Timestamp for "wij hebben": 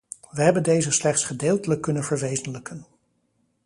0.31-0.63